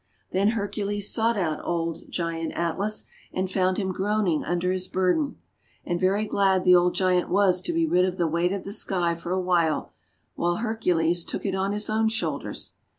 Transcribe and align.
Then 0.31 0.47
Hercules 0.57 1.13
sought 1.13 1.37
out 1.37 1.63
old 1.63 2.09
Giant 2.09 2.53
Atlas, 2.53 3.03
and 3.31 3.51
found 3.51 3.77
him 3.77 3.91
groaning 3.91 4.43
under 4.43 4.71
his 4.71 4.87
burden. 4.87 5.35
And 5.85 5.99
very 5.99 6.25
glad 6.25 6.63
the 6.63 6.73
old 6.75 6.95
Giant 6.95 7.29
was 7.29 7.61
to 7.61 7.71
be 7.71 7.85
rid 7.85 8.05
of 8.05 8.17
the 8.17 8.25
weight 8.25 8.51
of 8.51 8.63
the 8.63 8.73
sky 8.73 9.13
for 9.13 9.31
a 9.31 9.39
while, 9.39 9.91
while 10.33 10.55
Hercules 10.55 11.23
took 11.23 11.45
it 11.45 11.53
on 11.53 11.71
his 11.71 11.87
own 11.87 12.09
shoulders. 12.09 12.73